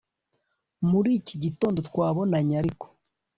[0.89, 2.85] muri iki gitondo twabonanye ariko